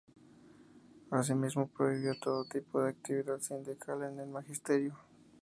Asimismo, 1.11 1.67
prohibió 1.67 2.15
todo 2.19 2.43
tipo 2.45 2.81
de 2.81 2.89
actividad 2.89 3.37
sindical 3.39 4.01
en 4.01 4.19
el 4.21 4.29
magisterio. 4.29 4.97